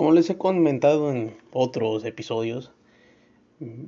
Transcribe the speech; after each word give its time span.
Como 0.00 0.12
les 0.12 0.30
he 0.30 0.38
comentado 0.38 1.12
en 1.12 1.36
otros 1.52 2.06
episodios, 2.06 2.72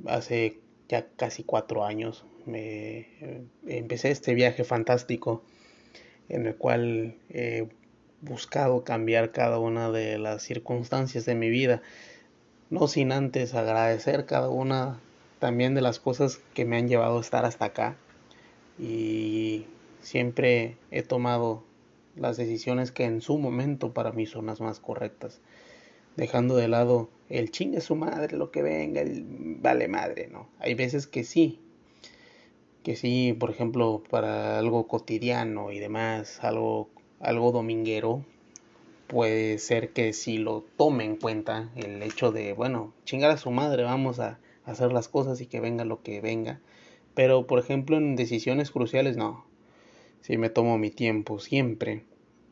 hace 0.05 0.59
ya 0.87 1.07
casi 1.15 1.43
cuatro 1.43 1.85
años 1.85 2.23
me 2.45 3.07
empecé 3.65 4.11
este 4.11 4.35
viaje 4.35 4.63
fantástico 4.63 5.41
en 6.29 6.45
el 6.45 6.55
cual 6.55 7.15
he 7.31 7.67
buscado 8.21 8.83
cambiar 8.83 9.31
cada 9.31 9.57
una 9.57 9.89
de 9.89 10.19
las 10.19 10.43
circunstancias 10.43 11.25
de 11.25 11.33
mi 11.33 11.49
vida, 11.49 11.81
no 12.69 12.87
sin 12.87 13.11
antes 13.11 13.55
agradecer 13.55 14.27
cada 14.27 14.49
una 14.49 14.99
también 15.39 15.73
de 15.73 15.81
las 15.81 15.99
cosas 15.99 16.39
que 16.53 16.63
me 16.63 16.77
han 16.77 16.87
llevado 16.87 17.17
a 17.17 17.21
estar 17.21 17.43
hasta 17.43 17.65
acá. 17.65 17.97
Y 18.77 19.65
siempre 20.01 20.77
he 20.91 21.01
tomado 21.01 21.63
las 22.15 22.37
decisiones 22.37 22.91
que 22.91 23.05
en 23.05 23.21
su 23.21 23.39
momento 23.39 23.95
para 23.95 24.11
mí 24.11 24.27
son 24.27 24.45
las 24.45 24.61
más 24.61 24.79
correctas 24.79 25.41
dejando 26.15 26.55
de 26.55 26.67
lado 26.67 27.09
el 27.29 27.51
chingue 27.51 27.81
su 27.81 27.95
madre, 27.95 28.37
lo 28.37 28.51
que 28.51 28.61
venga, 28.61 29.01
el 29.01 29.25
vale 29.27 29.87
madre, 29.87 30.27
¿no? 30.27 30.47
Hay 30.59 30.75
veces 30.75 31.07
que 31.07 31.23
sí, 31.23 31.59
que 32.83 32.95
sí, 32.95 33.35
por 33.39 33.49
ejemplo, 33.49 34.03
para 34.09 34.59
algo 34.59 34.87
cotidiano 34.87 35.71
y 35.71 35.79
demás, 35.79 36.43
algo, 36.43 36.89
algo 37.19 37.51
dominguero, 37.51 38.23
puede 39.07 39.57
ser 39.57 39.93
que 39.93 40.13
si 40.13 40.37
lo 40.37 40.65
tome 40.77 41.05
en 41.05 41.15
cuenta 41.15 41.71
el 41.75 42.01
hecho 42.03 42.31
de, 42.31 42.53
bueno, 42.53 42.93
chingar 43.05 43.31
a 43.31 43.37
su 43.37 43.51
madre, 43.51 43.83
vamos 43.83 44.19
a 44.19 44.39
hacer 44.65 44.91
las 44.91 45.07
cosas 45.07 45.41
y 45.41 45.45
que 45.45 45.59
venga 45.59 45.85
lo 45.85 46.01
que 46.03 46.21
venga. 46.21 46.59
Pero, 47.13 47.47
por 47.47 47.59
ejemplo, 47.59 47.97
en 47.97 48.15
decisiones 48.15 48.71
cruciales, 48.71 49.17
no. 49.17 49.45
Si 50.21 50.37
me 50.37 50.49
tomo 50.49 50.77
mi 50.77 50.89
tiempo 50.89 51.39
siempre 51.39 52.03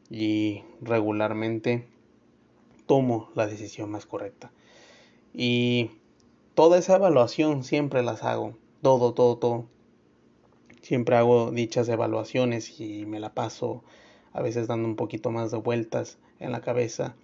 y 0.10 0.64
regularmente 0.82 1.88
tomo 2.92 3.30
la 3.36 3.48
decisión 3.48 3.90
más 3.90 4.06
correcta. 4.06 4.52
Y 5.34 5.92
toda 6.56 6.78
esa 6.78 6.98
evaluación 6.98 7.64
siempre 7.64 8.04
las 8.04 8.22
hago, 8.26 8.58
todo, 8.82 9.14
todo, 9.14 9.38
todo. 9.38 9.66
Siempre 10.82 11.16
hago 11.16 11.52
dichas 11.52 11.88
evaluaciones 11.88 12.82
y 12.82 13.06
me 13.06 13.22
la 13.22 13.34
paso 13.34 13.86
a 14.34 14.42
veces 14.42 14.68
dando 14.68 14.90
un 14.90 14.98
poquito 14.98 15.32
más 15.32 15.52
de 15.52 15.58
vueltas 15.60 16.18
en 16.42 16.52
la 16.52 16.60
cabeza. 16.60 17.16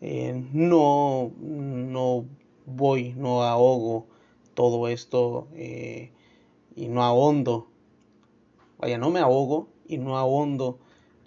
Eh, 0.00 0.44
no, 0.52 1.32
no 1.40 2.24
voy, 2.66 3.12
no 3.14 3.42
ahogo 3.42 4.06
todo 4.54 4.86
esto 4.86 5.48
eh, 5.56 6.12
y 6.76 6.86
no 6.86 7.02
ahondo. 7.02 7.66
Vaya, 8.78 8.96
no 8.96 9.10
me 9.10 9.18
ahogo 9.18 9.66
y 9.88 9.98
no 9.98 10.16
ahondo 10.16 10.78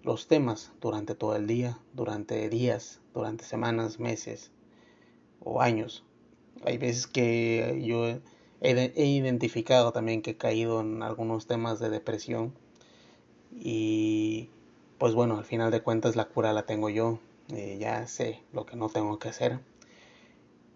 los 0.03 0.30
temas 0.30 0.71
durante 0.80 1.15
todo 1.15 1.36
el 1.36 1.47
día, 1.47 1.80
durante 1.91 2.47
días, 2.47 3.02
durante 3.14 3.45
semanas, 3.45 4.00
meses 4.00 4.52
o 5.39 5.61
años. 5.61 6.03
Hay 6.66 6.78
veces 6.78 7.08
que 7.08 7.81
yo 7.86 8.08
he, 8.61 9.05
identificado 9.05 9.92
también 9.92 10.22
que 10.22 10.31
he 10.31 10.38
caído 10.38 10.81
en 10.81 11.03
algunos 11.03 11.47
temas 11.47 11.80
de 11.80 11.89
depresión 11.89 12.53
y 13.52 14.50
pues 14.97 15.14
bueno, 15.14 15.38
al 15.38 15.45
final 15.45 15.72
de 15.72 15.81
cuentas 15.81 16.16
la 16.16 16.25
cura 16.25 16.53
la 16.53 16.66
tengo 16.66 16.89
yo, 16.89 17.20
eh, 17.50 17.78
ya 17.80 18.08
sé 18.08 18.42
lo 18.53 18.66
que 18.66 18.78
no 18.78 18.89
tengo 18.89 19.20
que 19.20 19.30
hacer. 19.30 19.59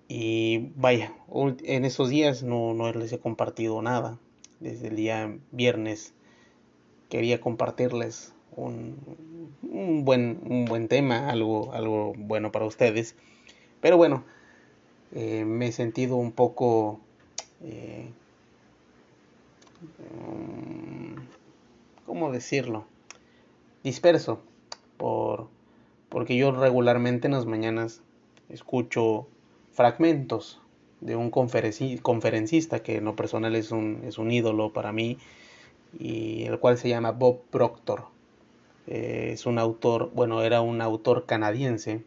Y 0.09 0.71
vaya, 0.75 1.13
en 1.33 1.85
esos 1.85 2.09
días 2.09 2.43
no, 2.43 2.73
no 2.73 2.91
les 2.93 3.11
he 3.11 3.19
compartido 3.19 3.81
nada. 3.81 4.19
Desde 4.59 4.87
el 4.87 4.95
día 4.95 5.37
viernes 5.51 6.13
quería 7.09 7.39
compartirles 7.39 8.33
un, 8.57 8.97
un, 9.71 10.03
buen, 10.03 10.39
un 10.43 10.65
buen 10.65 10.87
tema, 10.87 11.29
algo, 11.29 11.73
algo 11.73 12.13
bueno 12.17 12.51
para 12.51 12.65
ustedes. 12.65 13.15
Pero 13.81 13.97
bueno, 13.97 14.23
eh, 15.13 15.45
me 15.45 15.67
he 15.67 15.71
sentido 15.71 16.17
un 16.17 16.31
poco... 16.31 16.99
Eh, 17.63 18.09
mm, 20.19 21.15
¿Cómo 22.05 22.31
decirlo? 22.31 22.85
Disperso. 23.83 24.41
Por, 24.97 25.47
porque 26.09 26.35
yo 26.35 26.51
regularmente 26.51 27.27
en 27.27 27.33
las 27.33 27.45
mañanas 27.45 28.01
escucho 28.49 29.27
fragmentos 29.71 30.59
de 31.01 31.15
un 31.15 31.29
conferencista 31.29 32.81
que 32.81 32.97
en 32.97 33.05
lo 33.05 33.15
personal 33.15 33.55
es 33.55 33.71
un, 33.71 34.01
es 34.03 34.17
un 34.17 34.31
ídolo 34.31 34.73
para 34.73 34.91
mí 34.91 35.19
y 35.99 36.45
el 36.45 36.59
cual 36.59 36.77
se 36.77 36.89
llama 36.89 37.11
Bob 37.11 37.41
Proctor. 37.51 38.16
Eh, 38.87 39.31
es 39.33 39.45
un 39.45 39.59
autor, 39.59 40.11
bueno, 40.13 40.41
era 40.41 40.61
un 40.61 40.81
autor 40.81 41.25
canadiense 41.25 42.03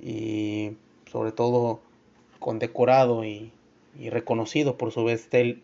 y 0.00 0.76
sobre 1.10 1.32
todo 1.32 1.80
condecorado 2.38 3.24
y, 3.24 3.50
y 3.98 4.10
reconocido 4.10 4.78
por 4.78 4.92
su 4.92 5.04
bestseller 5.04 5.62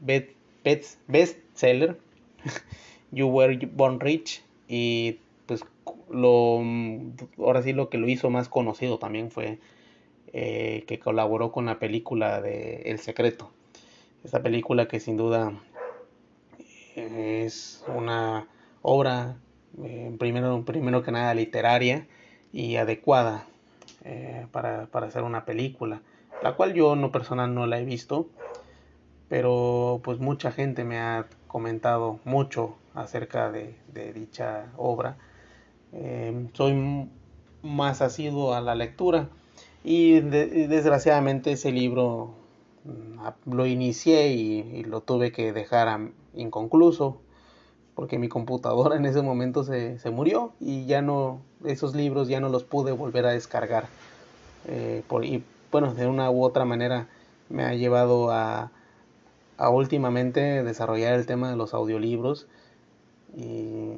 You 3.10 3.28
Were 3.28 3.58
Born 3.72 4.00
Rich 4.00 4.42
y 4.68 5.18
pues 5.46 5.64
lo 6.10 6.62
ahora 7.38 7.62
sí 7.62 7.72
lo 7.72 7.88
que 7.88 7.98
lo 7.98 8.08
hizo 8.08 8.28
más 8.28 8.48
conocido 8.48 8.98
también 8.98 9.30
fue 9.30 9.58
eh, 10.32 10.84
que 10.86 10.98
colaboró 10.98 11.52
con 11.52 11.66
la 11.66 11.78
película 11.78 12.42
de 12.42 12.82
El 12.84 12.98
Secreto. 12.98 13.50
Esta 14.24 14.42
película 14.42 14.88
que 14.88 15.00
sin 15.00 15.16
duda 15.16 15.52
es 16.96 17.84
una 17.96 18.48
obra 18.82 19.38
eh, 19.82 20.14
primero, 20.18 20.64
primero 20.64 21.02
que 21.02 21.12
nada 21.12 21.34
literaria 21.34 22.06
y 22.52 22.76
adecuada 22.76 23.46
eh, 24.04 24.46
para, 24.52 24.86
para, 24.86 25.06
hacer 25.06 25.22
una 25.22 25.44
película, 25.44 26.02
la 26.42 26.54
cual 26.54 26.74
yo 26.74 26.96
no 26.96 27.12
personal 27.12 27.54
no 27.54 27.66
la 27.66 27.78
he 27.78 27.84
visto, 27.84 28.28
pero 29.28 30.00
pues 30.02 30.18
mucha 30.18 30.50
gente 30.52 30.84
me 30.84 30.98
ha 30.98 31.26
comentado 31.46 32.18
mucho 32.24 32.76
acerca 32.94 33.50
de, 33.50 33.76
de 33.92 34.12
dicha 34.12 34.66
obra. 34.76 35.16
Eh, 35.92 36.48
soy 36.54 37.08
más 37.62 38.02
asiduo 38.02 38.54
a 38.54 38.60
la 38.60 38.74
lectura 38.74 39.28
y, 39.84 40.20
desgraciadamente 40.20 41.52
ese 41.52 41.72
libro 41.72 42.34
mm, 42.84 43.54
lo 43.54 43.66
inicié 43.66 44.28
y, 44.28 44.60
y, 44.60 44.84
lo 44.84 45.00
tuve 45.00 45.32
que 45.32 45.52
dejar 45.52 46.10
inconcluso 46.34 47.20
porque 47.98 48.16
mi 48.16 48.28
computadora 48.28 48.94
en 48.94 49.06
ese 49.06 49.22
momento 49.22 49.64
se, 49.64 49.98
se, 49.98 50.10
murió 50.10 50.53
y 50.60 50.86
ya 50.86 51.03
no, 51.03 51.41
esos 51.64 51.97
libros 51.97 52.28
ya 52.28 52.38
no 52.38 52.48
los 52.48 52.62
pude 52.62 52.92
volver 52.92 53.26
a 53.26 53.32
descargar. 53.32 53.88
Eh, 54.69 55.03
por, 55.09 55.25
y 55.25 55.42
bueno, 55.72 55.92
de 55.94 56.06
una 56.06 56.31
u 56.31 56.44
otra 56.44 56.64
manera 56.64 57.09
me 57.48 57.64
ha 57.64 57.75
llevado 57.75 58.31
a, 58.31 58.70
a 59.56 59.70
últimamente 59.70 60.62
desarrollar 60.62 61.14
el 61.14 61.26
tema 61.26 61.50
de 61.50 61.56
los 61.56 61.75
audiolibros 61.75 62.47
y 63.36 63.94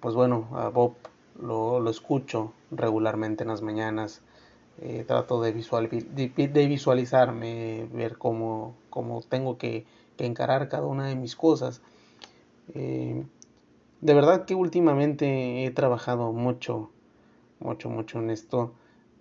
pues 0.00 0.14
bueno, 0.14 0.48
a 0.52 0.70
Bob 0.70 0.94
lo, 1.38 1.78
lo 1.80 1.90
escucho 1.90 2.54
regularmente 2.70 3.44
en 3.44 3.50
las 3.50 3.60
mañanas. 3.60 4.22
Eh, 4.80 5.04
trato 5.06 5.42
de, 5.42 5.52
visual, 5.52 5.90
de, 5.90 6.66
visualizarme, 6.68 7.86
ver 7.92 8.16
cómo, 8.16 8.76
cómo 8.88 9.20
tengo 9.20 9.58
que, 9.58 9.84
que 10.16 10.24
encarar 10.24 10.70
cada 10.70 10.86
una 10.86 11.06
de 11.06 11.16
mis 11.16 11.36
cosas. 11.36 11.82
Eh, 12.74 13.24
de 14.00 14.14
verdad 14.14 14.44
que 14.44 14.54
últimamente 14.54 15.64
he 15.64 15.70
trabajado 15.70 16.32
mucho, 16.32 16.90
mucho, 17.60 17.88
mucho 17.88 18.18
en 18.18 18.30
esto 18.30 18.74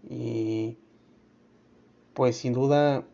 y 0.10 0.78
pues 2.14 2.38
sin 2.38 2.54
duda 2.54 3.06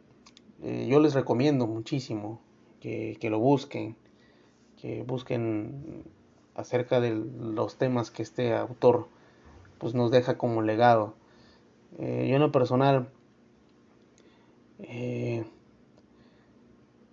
eh, 0.63 0.87
yo 0.89 0.99
les 0.99 1.13
recomiendo 1.13 1.67
muchísimo 1.67 2.39
que, 2.79 3.17
que, 3.19 3.29
lo 3.29 3.39
busquen, 3.39 3.95
que 4.81 5.03
busquen 5.03 6.03
acerca 6.55 6.99
de 6.99 7.13
los 7.15 7.77
temas 7.77 8.11
que 8.11 8.23
este 8.23 8.53
autor 8.53 9.07
pues 9.77 9.93
nos 9.93 10.11
deja 10.11 10.37
como 10.37 10.61
legado. 10.61 11.15
Eh, 11.99 12.27
yo 12.29 12.35
en 12.35 12.41
lo 12.41 12.51
personal 12.51 13.09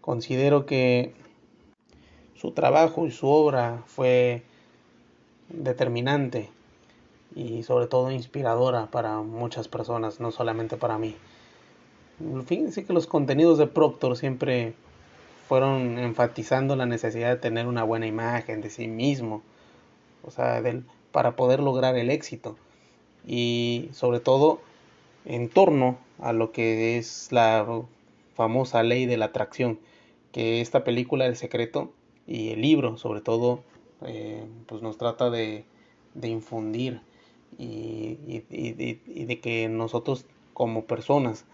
considero 0.01 0.65
que 0.65 1.13
su 2.41 2.53
trabajo 2.53 3.07
y 3.07 3.11
su 3.11 3.29
obra 3.29 3.83
fue 3.87 4.43
determinante 5.49 6.51
y 7.35 7.63
sobre 7.63 7.87
todo 7.87 8.11
inspiradora 8.11 8.87
para 8.87 9.21
muchas 9.23 9.69
personas, 9.69 10.21
no 10.21 10.31
solamente 10.31 10.77
para 10.77 10.99
mí. 10.99 11.17
Fíjense 12.47 12.85
que 12.85 12.93
los 12.93 13.07
contenidos 13.07 13.59
de 13.59 13.67
Proctor 13.67 14.17
siempre 14.17 14.75
fueron 15.49 15.99
enfatizando 15.99 16.77
la 16.77 16.87
necesidad 16.87 17.31
de 17.31 17.37
tener 17.37 17.67
una 17.67 17.85
buena 17.85 18.07
imagen 18.07 18.61
de 18.61 18.71
sí 18.71 18.87
mismo, 18.87 19.43
o 20.25 20.31
sea, 20.31 20.63
para 21.13 21.37
poder 21.37 21.61
lograr 21.61 21.97
el 21.97 22.11
éxito 22.11 22.57
y 23.27 23.89
sobre 23.93 24.21
todo 24.21 24.61
en 25.25 25.49
torno 25.49 25.99
a 26.21 26.33
lo 26.33 26.53
que 26.53 26.99
es 26.99 27.29
la 27.31 27.67
famosa 28.35 28.83
ley 28.83 29.07
de 29.07 29.17
la 29.17 29.27
atracción, 29.27 29.79
que 30.33 30.61
esta 30.61 30.85
película 30.85 31.27
El 31.27 31.37
Secreto 31.37 31.91
y 32.29 32.51
el 32.51 32.61
libro 32.61 32.99
sobre 32.99 33.23
todo 33.23 33.65
eh, 34.03 34.47
pues 34.67 34.83
nos 34.83 34.99
trata 34.99 35.31
de, 35.31 35.65
de 36.15 36.29
infundir 36.29 37.01
y, 37.59 38.19
y, 38.29 39.25
de 39.25 39.41
que 39.41 39.69
nosotros 39.69 40.27
como 40.53 40.85
personas. 40.85 41.47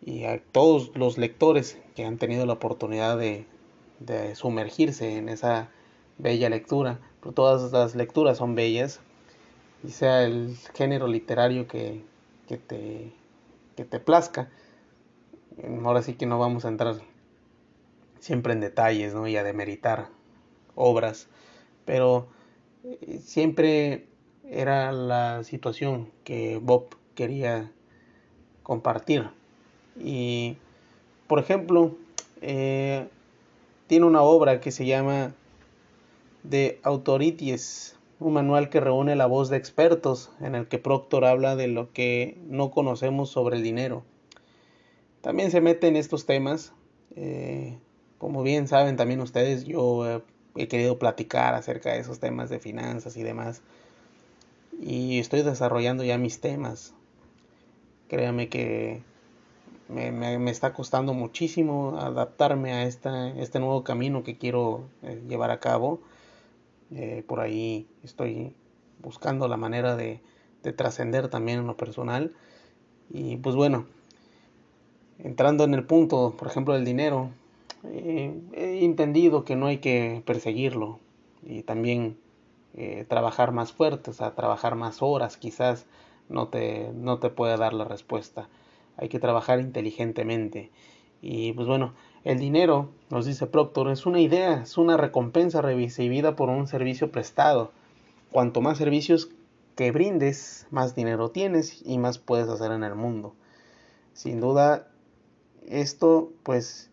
Y 0.00 0.24
a 0.24 0.40
todos 0.40 0.92
los 0.94 1.18
lectores 1.18 1.76
que 1.96 2.04
han 2.04 2.18
tenido 2.18 2.46
la 2.46 2.54
oportunidad 2.54 3.18
de, 3.18 3.44
de 3.98 4.36
sumergirse 4.36 5.16
en 5.16 5.28
esa 5.28 5.70
bella 6.18 6.48
lectura, 6.48 7.00
pero 7.20 7.32
todas 7.32 7.72
las 7.72 7.96
lecturas 7.96 8.38
son 8.38 8.54
bellas, 8.54 9.00
y 9.84 9.90
sea 9.90 10.24
el 10.24 10.56
género 10.74 11.08
literario 11.08 11.66
que, 11.66 12.02
que, 12.46 12.56
te, 12.56 13.12
que 13.76 13.84
te 13.84 13.98
plazca. 13.98 14.50
Ahora 15.84 16.02
sí 16.02 16.14
que 16.14 16.26
no 16.26 16.38
vamos 16.38 16.64
a 16.64 16.68
entrar 16.68 16.96
siempre 18.20 18.52
en 18.52 18.60
detalles 18.60 19.14
¿no? 19.14 19.26
y 19.26 19.36
a 19.36 19.44
demeritar 19.44 20.08
obras, 20.74 21.28
pero 21.84 22.28
eh, 22.84 23.20
siempre 23.22 24.06
era 24.44 24.92
la 24.92 25.44
situación 25.44 26.10
que 26.24 26.58
Bob 26.62 26.96
quería 27.14 27.70
compartir. 28.62 29.30
Y, 29.98 30.56
por 31.26 31.38
ejemplo, 31.38 31.96
eh, 32.40 33.08
tiene 33.86 34.06
una 34.06 34.22
obra 34.22 34.60
que 34.60 34.70
se 34.70 34.86
llama 34.86 35.34
The 36.48 36.80
Authorities, 36.82 37.96
un 38.20 38.34
manual 38.34 38.68
que 38.68 38.80
reúne 38.80 39.16
la 39.16 39.26
voz 39.26 39.48
de 39.48 39.56
expertos 39.56 40.30
en 40.40 40.54
el 40.54 40.68
que 40.68 40.78
Proctor 40.78 41.24
habla 41.24 41.56
de 41.56 41.68
lo 41.68 41.92
que 41.92 42.38
no 42.46 42.70
conocemos 42.70 43.30
sobre 43.30 43.56
el 43.56 43.62
dinero. 43.62 44.04
También 45.20 45.50
se 45.50 45.60
mete 45.60 45.88
en 45.88 45.96
estos 45.96 46.26
temas. 46.26 46.72
Eh, 47.16 47.78
como 48.18 48.42
bien 48.42 48.68
saben 48.68 48.96
también 48.96 49.20
ustedes, 49.20 49.64
yo 49.64 50.22
he 50.56 50.68
querido 50.68 50.98
platicar 50.98 51.54
acerca 51.54 51.92
de 51.92 52.00
esos 52.00 52.18
temas 52.18 52.50
de 52.50 52.58
finanzas 52.58 53.16
y 53.16 53.22
demás. 53.22 53.62
Y 54.80 55.18
estoy 55.18 55.42
desarrollando 55.42 56.04
ya 56.04 56.18
mis 56.18 56.40
temas. 56.40 56.94
Créame 58.08 58.48
que 58.48 59.02
me, 59.88 60.50
está 60.50 60.72
costando 60.72 61.14
muchísimo 61.14 61.98
adaptarme 61.98 62.72
a 62.72 62.84
esta, 62.84 63.30
este 63.30 63.60
nuevo 63.60 63.84
camino 63.84 64.22
que 64.22 64.36
quiero 64.36 64.88
eh, 65.02 65.22
llevar 65.28 65.50
a 65.50 65.60
cabo. 65.60 66.00
Eh, 66.90 67.22
por 67.26 67.40
ahí 67.40 67.86
estoy 68.02 68.54
buscando 69.00 69.46
la 69.48 69.56
manera 69.56 69.94
de, 69.96 70.20
de 70.62 70.72
trascender 70.72 71.28
también 71.28 71.60
en 71.60 71.66
lo 71.66 71.76
personal. 71.76 72.34
Y 73.10 73.36
pues 73.36 73.56
bueno, 73.56 73.86
entrando 75.18 75.64
en 75.64 75.74
el 75.74 75.84
punto, 75.84 76.34
por 76.36 76.48
ejemplo, 76.48 76.74
del 76.74 76.84
dinero, 76.84 77.30
eh, 77.84 78.40
he 78.52 78.84
entendido 78.84 79.44
que 79.44 79.56
no 79.56 79.66
hay 79.66 79.78
que 79.78 80.22
perseguirlo 80.26 81.00
y 81.42 81.62
también 81.62 82.18
eh, 82.74 83.04
trabajar 83.08 83.52
más 83.52 83.72
fuerte, 83.72 84.10
o 84.10 84.14
sea, 84.14 84.34
trabajar 84.34 84.74
más 84.74 85.02
horas 85.02 85.36
quizás 85.36 85.86
no 86.28 86.48
te, 86.48 86.92
no 86.94 87.18
te 87.18 87.30
puede 87.30 87.56
dar 87.56 87.72
la 87.72 87.84
respuesta. 87.84 88.48
Hay 88.96 89.08
que 89.08 89.20
trabajar 89.20 89.60
inteligentemente. 89.60 90.70
Y 91.20 91.52
pues 91.52 91.66
bueno, 91.66 91.94
el 92.24 92.38
dinero, 92.38 92.90
nos 93.10 93.26
dice 93.26 93.46
Proctor, 93.46 93.90
es 93.90 94.06
una 94.06 94.20
idea, 94.20 94.62
es 94.62 94.76
una 94.78 94.96
recompensa 94.96 95.62
recibida 95.62 96.36
por 96.36 96.48
un 96.48 96.66
servicio 96.66 97.10
prestado. 97.10 97.72
Cuanto 98.30 98.60
más 98.60 98.78
servicios 98.78 99.30
que 99.74 99.90
brindes, 99.90 100.66
más 100.70 100.94
dinero 100.94 101.30
tienes 101.30 101.82
y 101.86 101.98
más 101.98 102.18
puedes 102.18 102.48
hacer 102.48 102.72
en 102.72 102.84
el 102.84 102.94
mundo. 102.94 103.34
Sin 104.12 104.40
duda, 104.40 104.88
esto 105.66 106.32
pues 106.42 106.87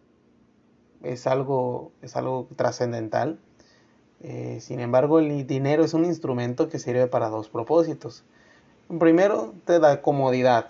es 1.05 1.27
algo, 1.27 1.91
es 2.01 2.15
algo 2.15 2.47
trascendental. 2.55 3.39
Eh, 4.21 4.59
sin 4.61 4.79
embargo, 4.79 5.19
el 5.19 5.45
dinero 5.45 5.83
es 5.83 5.93
un 5.93 6.05
instrumento 6.05 6.69
que 6.69 6.79
sirve 6.79 7.07
para 7.07 7.29
dos 7.29 7.49
propósitos. 7.49 8.23
Primero, 8.99 9.53
te 9.65 9.79
da 9.79 10.01
comodidad, 10.01 10.69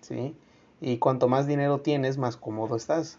¿sí? 0.00 0.36
Y 0.80 0.98
cuanto 0.98 1.28
más 1.28 1.46
dinero 1.46 1.80
tienes, 1.80 2.18
más 2.18 2.36
cómodo 2.36 2.76
estás. 2.76 3.18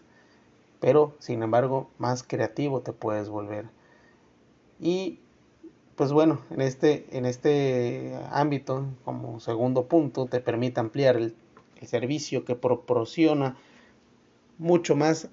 Pero, 0.80 1.14
sin 1.18 1.42
embargo, 1.42 1.88
más 1.98 2.22
creativo 2.22 2.80
te 2.80 2.92
puedes 2.92 3.28
volver. 3.28 3.66
Y, 4.80 5.18
pues 5.96 6.12
bueno, 6.12 6.40
en 6.50 6.60
este, 6.60 7.06
en 7.16 7.26
este 7.26 8.16
ámbito, 8.30 8.86
como 9.04 9.40
segundo 9.40 9.86
punto, 9.86 10.26
te 10.26 10.40
permite 10.40 10.80
ampliar 10.80 11.16
el, 11.16 11.34
el 11.80 11.88
servicio 11.88 12.44
que 12.44 12.54
proporciona 12.54 13.56
mucho 14.58 14.94
más 14.96 15.28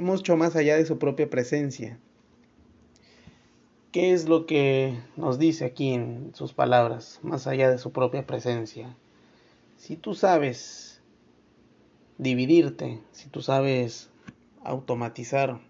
mucho 0.00 0.36
más 0.36 0.56
allá 0.56 0.76
de 0.76 0.86
su 0.86 0.98
propia 0.98 1.30
presencia. 1.30 1.98
¿Qué 3.92 4.12
es 4.12 4.28
lo 4.28 4.46
que 4.46 4.98
nos 5.16 5.38
dice 5.38 5.66
aquí 5.66 5.92
en 5.92 6.32
sus 6.34 6.54
palabras, 6.54 7.20
más 7.22 7.46
allá 7.46 7.70
de 7.70 7.78
su 7.78 7.92
propia 7.92 8.26
presencia? 8.26 8.96
Si 9.76 9.96
tú 9.96 10.14
sabes 10.14 11.02
dividirte, 12.18 13.00
si 13.12 13.28
tú 13.28 13.42
sabes 13.42 14.08
automatizar 14.64 15.60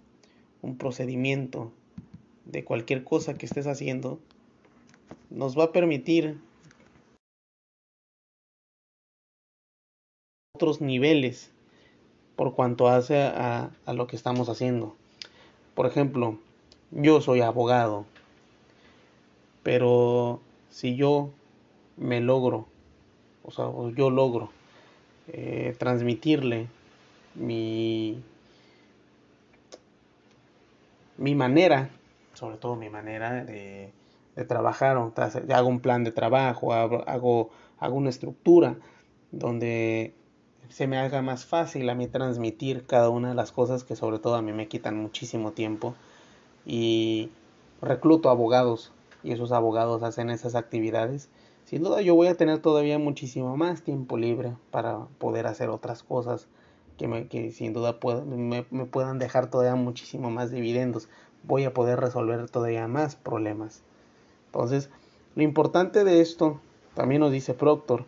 un 0.61 0.77
procedimiento 0.77 1.73
de 2.45 2.65
cualquier 2.65 3.05
cosa 3.05 3.35
que 3.35 3.47
estés 3.47 3.67
haciendo, 3.67 4.21
nos 5.31 5.59
va 5.59 5.65
a 5.65 5.73
permitir 5.73 6.39
otros 10.55 10.81
niveles 10.81 11.51
por 12.43 12.55
cuanto 12.55 12.89
hace 12.89 13.23
a, 13.23 13.71
lo 13.87 14.09
que 14.09 14.17
estamos 14.17 14.49
haciendo. 14.49 14.97
Por 15.77 15.87
ejemplo, 15.87 16.41
yo 16.91 17.21
soy 17.21 17.41
abogado, 17.41 18.05
pero 19.63 20.41
si 20.69 20.97
yo 20.97 21.31
me 21.97 22.21
logro, 22.21 22.67
o 23.45 23.53
sea, 23.53 23.67
yo 23.97 24.11
logro 24.11 24.51
eh, 25.29 25.77
transmitirle 25.79 26.67
mi, 27.37 28.21
mi 31.17 31.37
manera, 31.37 31.91
sobre 32.35 32.57
todo 32.57 32.75
mi 32.75 32.91
manera 32.91 33.45
de, 33.45 33.93
trabajar, 34.49 34.97
o 34.97 35.13
hago 35.55 35.69
un 35.69 35.79
plan 35.79 36.03
de 36.03 36.11
trabajo, 36.11 36.73
hago, 36.73 37.05
hago 37.07 37.95
una 37.95 38.11
estructura 38.11 38.75
donde 39.31 40.13
se 40.69 40.87
me 40.87 40.99
haga 40.99 41.23
más 41.23 41.45
fácil 41.45 41.89
a 41.91 41.95
mí 41.95 42.07
transmitir 42.07 42.87
cada 42.87 43.11
una 43.11 43.31
de 43.31 43.35
las 43.35 43.53
cosas 43.53 43.85
que 43.85 43.97
sobre 43.97 44.19
todo 44.19 44.37
a 44.37 44.43
mí 44.43 44.53
me 44.53 44.69
quitan 44.69 44.97
muchísimo 44.97 45.53
tiempo. 45.53 45.95
Y 46.65 47.31
recluto 47.81 48.31
abogados 48.31 48.93
y 49.23 49.33
esos 49.33 49.53
abogados 49.53 50.03
hacen 50.03 50.31
esas 50.31 50.55
actividades. 50.55 51.29
Sin 51.65 51.83
duda 51.83 52.01
yo 52.01 52.15
voy 52.15 52.29
a 52.29 52.37
tener 52.37 52.59
todavía 52.59 52.99
muchísimo 52.99 53.57
más 53.57 53.83
tiempo 53.83 54.17
libre 54.17 54.55
para 54.71 55.07
poder 55.19 55.47
hacer 55.47 55.69
otras 55.69 56.03
cosas 56.03 56.47
que, 56.99 57.09
me, 57.09 57.27
que 57.27 57.51
sin 57.53 57.73
duda 57.73 57.99
me, 58.27 58.67
me 58.71 58.85
puedan 58.87 59.19
dejar 59.19 59.51
todavía 59.51 59.75
muchísimo 59.75 60.31
más 60.31 60.51
dividendos. 60.51 61.09
Voy 61.43 61.65
a 61.65 61.75
poder 61.75 62.01
resolver 62.01 62.49
todavía 62.49 62.87
más 62.89 63.17
problemas. 63.17 63.83
Entonces 64.47 64.91
lo 65.35 65.43
importante 65.43 66.05
de 66.05 66.21
esto 66.21 66.61
también 66.95 67.21
nos 67.21 67.33
dice 67.33 67.55
Proctor 67.55 68.05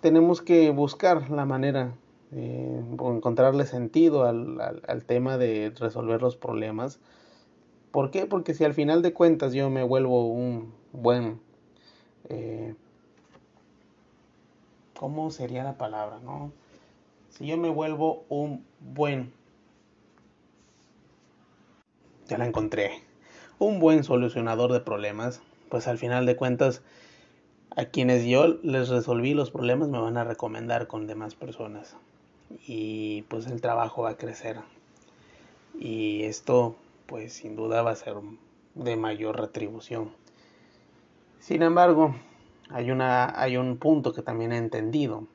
tenemos 0.00 0.42
que 0.42 0.70
buscar 0.70 1.30
la 1.30 1.44
manera 1.44 1.94
eh, 2.32 2.82
o 2.98 3.12
encontrarle 3.12 3.66
sentido 3.66 4.24
al, 4.24 4.60
al, 4.60 5.04
tema 5.04 5.38
de 5.38 5.72
resolver 5.78 6.22
los 6.22 6.36
problemas. 6.36 6.98
¿Por 7.90 8.10
qué? 8.10 8.26
Porque 8.26 8.54
si 8.54 8.64
al 8.64 8.74
final 8.74 9.02
de 9.02 9.12
cuentas 9.12 9.52
yo 9.52 9.70
me 9.70 9.82
vuelvo 9.82 10.26
un 10.26 10.74
buen... 10.92 11.40
Eh, 12.28 12.74
¿Cómo 14.98 15.30
sería 15.30 15.62
la 15.62 15.78
palabra? 15.78 16.18
No? 16.20 16.52
Si 17.30 17.46
yo 17.46 17.56
me 17.56 17.68
vuelvo 17.68 18.24
un 18.28 18.64
buen... 18.80 19.32
Ya 22.26 22.38
la 22.38 22.46
encontré. 22.46 23.02
Un 23.58 23.78
buen 23.78 24.04
solucionador 24.04 24.72
de 24.72 24.80
problemas, 24.80 25.40
pues 25.68 25.86
al 25.86 25.98
final 25.98 26.26
de 26.26 26.36
cuentas 26.36 26.82
a 27.76 27.84
quienes 27.84 28.24
yo 28.24 28.48
les 28.62 28.88
resolví 28.88 29.34
los 29.34 29.50
problemas 29.50 29.90
me 29.90 30.00
van 30.00 30.16
a 30.16 30.24
recomendar 30.24 30.86
con 30.86 31.06
demás 31.06 31.34
personas. 31.34 31.94
Y 32.66 33.22
pues 33.22 33.46
el 33.46 33.60
trabajo 33.60 34.02
va 34.02 34.10
a 34.10 34.16
crecer. 34.16 34.56
Y 35.78 36.22
esto 36.22 36.74
pues 37.04 37.34
sin 37.34 37.54
duda 37.54 37.82
va 37.82 37.90
a 37.90 37.96
ser 37.96 38.14
de 38.74 38.96
mayor 38.96 39.38
retribución. 39.38 40.10
Sin 41.38 41.62
embargo 41.62 42.16
hay 42.70 42.90
una 42.90 43.38
hay 43.38 43.58
un 43.58 43.76
punto 43.76 44.14
que 44.14 44.22
también 44.22 44.52
he 44.52 44.56
entendido 44.56 45.26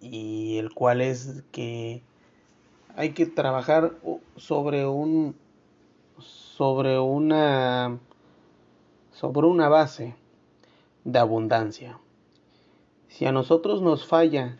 y 0.00 0.58
el 0.58 0.74
cual 0.74 1.00
es 1.00 1.44
que 1.52 2.02
hay 2.96 3.10
que 3.10 3.26
trabajar 3.26 3.94
sobre 4.36 4.86
un 4.86 5.36
sobre 6.18 6.98
una 6.98 7.98
sobre 9.12 9.46
una 9.46 9.68
base 9.68 10.14
de 11.08 11.18
abundancia. 11.18 11.98
Si 13.08 13.24
a 13.24 13.32
nosotros 13.32 13.80
nos 13.80 14.06
falla 14.06 14.58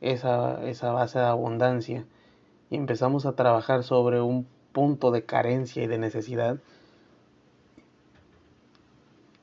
esa, 0.00 0.64
esa 0.68 0.92
base 0.92 1.18
de 1.18 1.24
abundancia 1.24 2.06
y 2.70 2.76
empezamos 2.76 3.26
a 3.26 3.34
trabajar 3.34 3.82
sobre 3.82 4.20
un 4.20 4.46
punto 4.70 5.10
de 5.10 5.24
carencia 5.24 5.82
y 5.82 5.88
de 5.88 5.98
necesidad, 5.98 6.58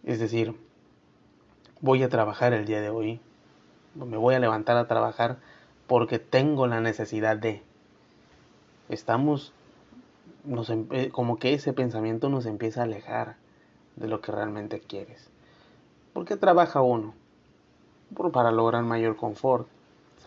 es 0.05 0.19
decir, 0.19 0.55
voy 1.81 2.03
a 2.03 2.09
trabajar 2.09 2.53
el 2.53 2.65
día 2.65 2.79
de 2.79 2.89
hoy, 2.89 3.19
me 3.93 4.15
voy 4.15 4.33
a 4.33 4.39
levantar 4.39 4.77
a 4.77 4.87
trabajar 4.87 5.39
porque 5.87 6.19
tengo 6.19 6.67
la 6.67 6.79
necesidad 6.79 7.35
de. 7.35 7.63
Estamos, 8.87 9.51
nos, 10.45 10.71
como 11.11 11.37
que 11.37 11.53
ese 11.53 11.73
pensamiento 11.73 12.29
nos 12.29 12.45
empieza 12.45 12.79
a 12.79 12.83
alejar 12.85 13.35
de 13.97 14.07
lo 14.07 14.21
que 14.21 14.31
realmente 14.31 14.79
quieres. 14.79 15.29
¿Por 16.13 16.25
qué 16.25 16.37
trabaja 16.37 16.81
uno? 16.81 17.13
para 18.33 18.51
lograr 18.51 18.83
mayor 18.83 19.15
confort. 19.15 19.67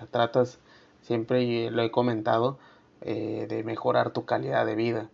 O 0.01 0.07
tratas, 0.07 0.59
siempre 1.03 1.71
lo 1.71 1.83
he 1.83 1.91
comentado, 1.91 2.59
eh, 3.01 3.47
de 3.49 3.62
mejorar 3.65 4.11
tu 4.12 4.25
calidad 4.25 4.67
de 4.67 4.75
vida. 4.75 5.11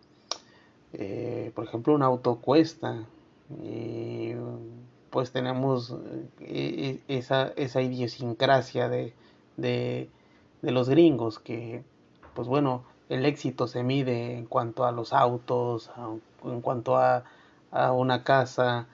Eh, 0.93 1.53
por 1.55 1.65
ejemplo, 1.65 1.95
un 1.95 2.03
auto 2.03 2.37
cuesta 2.37 3.05
y 3.63 4.33
pues 5.11 5.33
tenemos 5.33 5.95
eh, 6.41 7.01
esa, 7.09 7.53
esa 7.57 7.81
idiosincrasia 7.81 8.89
de, 8.89 9.15
de, 9.57 10.11
los 10.63 10.89
gringos 10.89 11.39
que 11.39 11.83
pues 12.35 12.47
bueno 12.47 12.85
el 13.09 13.25
éxito 13.25 13.69
se 13.69 13.83
mide 13.83 14.37
en 14.37 14.45
cuanto 14.45 14.85
a 14.85 14.93
los 14.93 15.15
autos 15.15 15.91
en 16.45 16.61
cuanto 16.61 16.99
a, 16.99 17.25
a 17.71 17.93
una 17.93 18.23
casa 18.23 18.87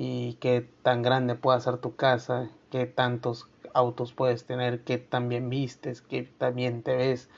y 0.00 0.34
qué 0.40 0.66
tan 0.82 1.02
grande 1.02 1.34
puede 1.34 1.60
ser 1.60 1.78
tu 1.78 1.94
casa 1.94 2.48
qué 2.70 2.86
tantos 2.86 3.48
autos 3.74 4.12
puedes 4.12 4.44
tener 4.44 4.80
qué 4.84 4.98
tan 4.98 5.28
bien 5.28 5.50
vistes 5.50 6.00
qué 6.00 6.22
tan 6.22 6.54
bien 6.54 6.82
te 6.82 6.96
ves 6.96 7.28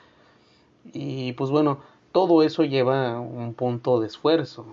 y 0.93 1.33
pues 1.33 1.49
bueno 1.49 1.79
todo 2.13 2.43
eso 2.43 2.63
lleva 2.63 3.19
un 3.19 3.55
punto 3.55 3.99
de 3.99 4.05
esfuerzo, 4.05 4.67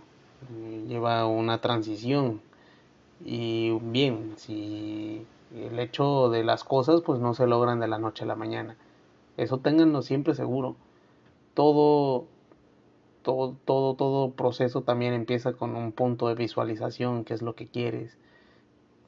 eh, 0.52 0.84
lleva 0.86 1.26
una 1.26 1.62
transición. 1.62 2.42
Y 3.24 3.70
bien, 3.80 4.34
si 4.36 5.26
el 5.56 5.78
hecho 5.78 6.28
de 6.28 6.44
las 6.44 6.64
cosas 6.64 7.00
pues 7.00 7.18
no 7.18 7.32
se 7.34 7.46
logran 7.46 7.80
de 7.80 7.88
la 7.88 7.98
noche 7.98 8.24
a 8.24 8.26
la 8.26 8.36
mañana. 8.36 8.76
Eso 9.38 9.56
ténganlo 9.58 10.02
siempre 10.02 10.34
seguro. 10.34 10.76
Todo, 11.54 12.26
todo, 13.22 13.56
todo, 13.64 13.94
todo 13.94 14.32
proceso 14.32 14.82
también 14.82 15.12
empieza 15.12 15.52
con 15.52 15.76
un 15.76 15.92
punto 15.92 16.28
de 16.28 16.34
visualización, 16.34 17.24
que 17.24 17.34
es 17.34 17.42
lo 17.42 17.54
que 17.54 17.66
quieres. 17.66 18.16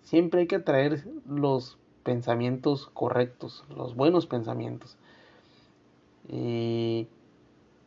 Siempre 0.02 0.40
hay 0.40 0.46
que 0.46 0.58
traer 0.58 1.06
los 1.26 1.78
pensamientos 2.02 2.90
correctos, 2.92 3.64
los 3.74 3.94
buenos 3.94 4.26
pensamientos. 4.26 4.96
Y 6.28 7.08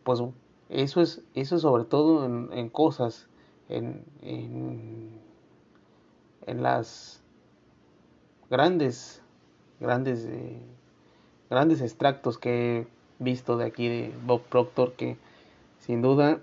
pues 0.04 0.22
eso 0.70 1.02
es, 1.02 1.22
eso 1.34 1.60
sobre 1.60 1.86
todo 1.86 2.26
en, 2.26 2.70
cosas, 2.70 3.28
en, 3.70 4.04
en, 4.22 5.22
las 6.48 7.22
grandes, 8.50 9.22
grandes, 9.80 10.26
eh, 10.26 10.62
grandes 11.50 11.82
extractos 11.82 12.38
que 12.38 12.80
he 12.80 12.88
visto 13.20 13.58
de 13.58 13.66
aquí 13.66 13.88
de 13.88 14.14
Bob 14.26 14.42
Proctor 14.42 14.94
que 14.94 15.18
sin 15.86 16.02
duda 16.02 16.42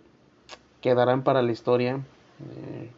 quedarán 0.80 1.24
para 1.24 1.42
la 1.42 1.52
historia 1.52 2.00
eh, 2.40 2.90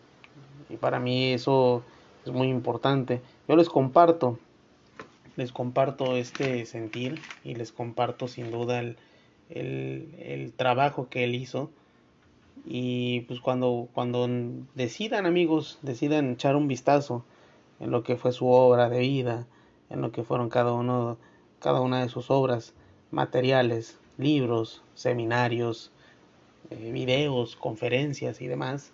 y 0.68 0.76
para 0.76 1.00
mí 1.00 1.32
eso 1.32 1.82
es 2.24 2.32
muy 2.32 2.48
importante. 2.48 3.20
Yo 3.48 3.56
les 3.56 3.68
comparto, 3.68 4.38
les 5.36 5.52
comparto 5.52 6.16
este 6.16 6.66
sentir 6.66 7.20
y 7.44 7.54
les 7.54 7.72
comparto 7.72 8.28
sin 8.28 8.50
duda 8.50 8.80
el, 8.80 8.96
el, 9.48 10.52
trabajo 10.54 11.08
que 11.08 11.24
él 11.24 11.34
hizo. 11.34 11.70
Y 12.66 13.20
pues 13.22 13.40
cuando, 13.40 13.88
cuando 13.92 14.26
decidan 14.74 15.26
amigos, 15.26 15.78
decidan 15.82 16.32
echar 16.32 16.56
un 16.56 16.68
vistazo 16.68 17.24
en 17.80 17.90
lo 17.90 18.02
que 18.02 18.16
fue 18.16 18.32
su 18.32 18.48
obra 18.48 18.88
de 18.88 19.00
vida, 19.00 19.46
en 19.90 20.00
lo 20.00 20.12
que 20.12 20.24
fueron 20.24 20.48
cada 20.48 20.72
uno, 20.72 21.18
cada 21.58 21.80
una 21.80 22.00
de 22.02 22.08
sus 22.08 22.30
obras 22.30 22.74
materiales, 23.10 23.98
libros, 24.16 24.82
seminarios, 24.94 25.92
eh, 26.70 26.90
videos, 26.92 27.56
conferencias 27.56 28.40
y 28.40 28.46
demás, 28.46 28.92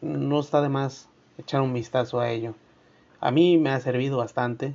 no 0.00 0.40
está 0.40 0.62
de 0.62 0.68
más 0.68 1.08
echar 1.38 1.60
un 1.60 1.72
vistazo 1.72 2.20
a 2.20 2.30
ello. 2.30 2.54
A 3.20 3.30
mí 3.30 3.58
me 3.58 3.70
ha 3.70 3.80
servido 3.80 4.18
bastante, 4.18 4.74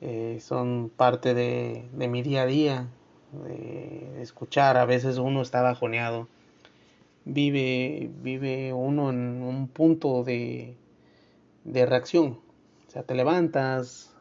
eh, 0.00 0.38
son 0.40 0.90
parte 0.94 1.34
de, 1.34 1.88
de 1.92 2.08
mi 2.08 2.22
día 2.22 2.42
a 2.42 2.46
día, 2.46 2.88
de 3.32 4.22
escuchar, 4.22 4.76
a 4.76 4.84
veces 4.84 5.18
uno 5.18 5.42
está 5.42 5.62
bajoneado, 5.62 6.28
vive, 7.24 8.10
vive 8.22 8.72
uno 8.72 9.10
en 9.10 9.42
un 9.42 9.68
punto 9.68 10.22
de, 10.22 10.76
de 11.64 11.86
reacción, 11.86 12.38
o 12.86 12.90
sea, 12.90 13.02
te 13.02 13.14
levantas, 13.14 14.14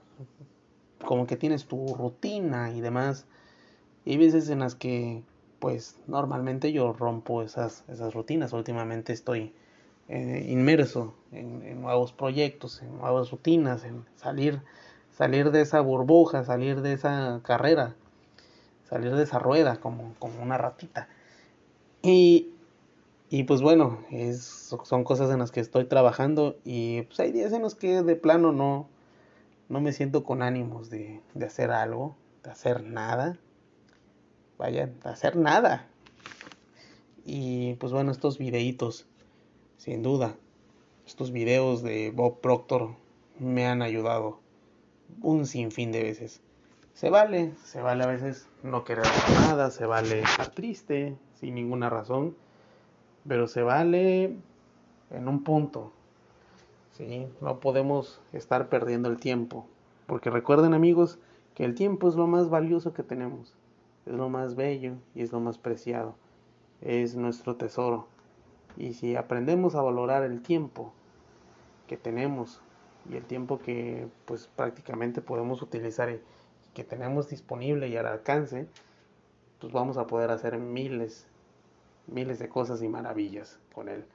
como 1.06 1.28
que 1.28 1.36
tienes 1.36 1.66
tu 1.66 1.94
rutina 1.96 2.72
y 2.72 2.82
demás, 2.82 3.26
y 4.06 4.12
hay 4.12 4.18
veces 4.18 4.50
en 4.50 4.60
las 4.60 4.76
que, 4.76 5.22
pues, 5.64 5.96
normalmente 6.08 6.74
yo 6.74 6.92
rompo 6.92 7.42
esas, 7.42 7.86
esas 7.88 8.14
rutinas, 8.14 8.52
últimamente 8.52 9.14
estoy 9.14 9.54
eh, 10.10 10.46
inmerso 10.50 11.14
en, 11.32 11.82
nuevos 11.82 12.12
proyectos, 12.12 12.82
en 12.82 12.98
nuevas 12.98 13.32
rutinas, 13.32 13.86
en 13.86 14.04
salir, 14.18 14.62
salir 15.18 15.52
de 15.52 15.62
esa 15.62 15.80
burbuja, 15.80 16.44
salir 16.44 16.82
de 16.82 16.92
esa 16.92 17.40
carrera 17.44 17.96
salir 18.94 19.16
de 19.16 19.24
esa 19.24 19.40
rueda 19.40 19.78
como, 19.78 20.14
como 20.20 20.44
una 20.44 20.58
ratita. 20.58 21.08
Y, 22.02 22.52
y 23.30 23.44
pues 23.44 23.62
bueno, 23.62 24.00
es, 24.12 24.76
son 24.84 25.04
cosas 25.04 25.32
en 25.32 25.40
las 25.40 25.52
que 25.52 25.62
estoy 25.62 25.86
trabajando 25.86 26.58
y 26.64 27.04
pues 27.04 27.20
hay 27.20 27.32
días 27.32 27.54
en 27.54 27.62
los 27.62 27.76
que 27.76 28.04
de 28.04 28.16
plano 28.16 28.52
no, 28.52 28.88
no 29.70 29.82
me 29.82 29.94
siento 29.94 30.24
con 30.24 30.42
ánimos 30.42 30.90
de, 30.90 31.22
de 31.34 31.46
hacer 31.46 31.72
algo, 31.72 32.16
de 32.44 32.52
hacer 32.52 32.84
nada. 32.84 33.40
Vaya, 34.58 34.88
de 34.88 35.10
hacer 35.10 35.36
nada. 35.36 35.88
Y 37.26 37.76
pues 37.76 37.92
bueno, 37.92 38.12
estos 38.12 38.38
videitos, 38.38 39.08
sin 39.78 40.04
duda, 40.04 40.36
estos 41.06 41.32
videos 41.32 41.84
de 41.84 42.12
Bob 42.12 42.42
Proctor 42.42 42.96
me 43.40 43.66
han 43.66 43.82
ayudado 43.82 44.40
un 45.22 45.46
sinfín 45.46 45.92
de 45.92 46.04
veces. 46.04 46.42
Se 46.94 47.10
vale, 47.10 47.54
se 47.64 47.82
vale 47.82 48.04
a 48.04 48.08
veces 48.08 48.48
no 48.62 48.84
querer 48.84 49.06
nada, 49.34 49.72
se 49.72 49.86
vale 49.86 50.22
estar 50.22 50.50
triste 50.50 51.18
sin 51.40 51.56
ninguna 51.56 51.90
razón, 51.90 52.36
pero 53.28 53.48
se 53.48 53.64
vale 53.64 54.36
en 55.10 55.28
un 55.28 55.44
punto. 55.44 55.92
¿sí? 56.92 57.28
No 57.42 57.60
podemos 57.60 58.22
estar 58.32 58.70
perdiendo 58.70 59.10
el 59.10 59.18
tiempo, 59.18 59.66
porque 60.06 60.30
recuerden 60.30 60.74
amigos 60.74 61.20
que 61.56 61.66
el 61.66 61.76
tiempo 61.76 62.10
es 62.10 62.16
lo 62.16 62.28
más 62.28 62.50
valioso 62.50 62.94
que 62.94 63.04
tenemos, 63.04 63.54
es 64.06 64.14
lo 64.14 64.30
más 64.30 64.56
bello 64.56 64.96
y 65.16 65.22
es 65.22 65.32
lo 65.32 65.40
más 65.40 65.58
preciado, 65.58 66.16
es 66.82 67.16
nuestro 67.16 67.56
tesoro. 67.56 68.08
Y 68.78 68.94
si 68.94 69.16
aprendemos 69.16 69.76
a 69.76 69.82
valorar 69.82 70.24
el 70.24 70.42
tiempo 70.42 70.94
que 71.88 71.98
tenemos 71.98 72.62
y 73.10 73.16
el 73.16 73.26
tiempo 73.26 73.60
que 73.60 74.08
pues 74.26 74.48
prácticamente 74.48 75.22
podemos 75.22 75.62
utilizar 75.62 76.20
que 76.74 76.84
tenemos 76.84 77.30
disponible 77.30 77.88
y 77.88 77.98
al 77.98 78.08
alcance, 78.08 78.68
pues 79.60 79.72
vamos 79.72 79.98
a 79.98 80.08
poder 80.08 80.32
hacer 80.32 80.58
miles, 80.58 81.28
miles 82.08 82.40
de 82.40 82.50
cosas 82.50 82.82
y 82.82 82.90
maravillas 82.90 83.60
con 83.74 83.90
él. 83.90 84.06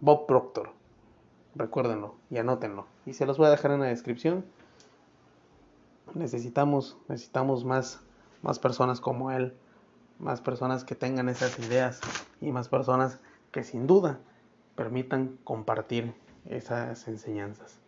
Bob 0.00 0.26
Proctor, 0.26 0.70
recuérdenlo 1.54 2.14
y 2.30 2.36
anótenlo. 2.36 2.86
Y 3.06 3.14
se 3.14 3.26
los 3.26 3.38
voy 3.38 3.46
a 3.46 3.50
dejar 3.50 3.72
en 3.72 3.80
la 3.80 3.86
descripción. 3.86 4.44
Necesitamos, 6.14 6.96
necesitamos 7.08 7.64
más, 7.64 8.00
más 8.42 8.58
personas 8.58 9.00
como 9.00 9.30
él, 9.30 9.54
más 10.18 10.40
personas 10.40 10.84
que 10.84 10.94
tengan 10.94 11.28
esas 11.28 11.58
ideas 11.58 12.00
y 12.40 12.52
más 12.52 12.68
personas 12.68 13.20
que 13.52 13.64
sin 13.64 13.86
duda 13.86 14.20
permitan 14.74 15.38
compartir 15.44 16.14
esas 16.46 17.08
enseñanzas. 17.08 17.80